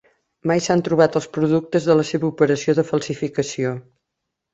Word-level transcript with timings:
Mai 0.51 0.59
s"han 0.61 0.79
trobat 0.85 1.17
els 1.19 1.27
productes 1.37 1.85
de 1.89 1.97
la 1.99 2.05
seva 2.11 2.27
operació 2.29 2.75
de 2.81 2.87
falsificació. 2.89 3.75